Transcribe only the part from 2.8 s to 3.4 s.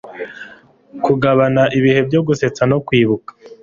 kwibuka